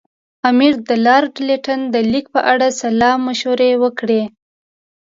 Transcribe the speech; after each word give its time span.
امیر 0.49 0.73
د 0.89 0.91
لارډ 1.05 1.33
لیټن 1.47 1.79
د 1.93 1.95
لیک 2.11 2.25
په 2.35 2.41
اړه 2.51 2.67
سلا 2.79 3.11
مشورې 3.27 3.71
وکړې. 3.83 4.21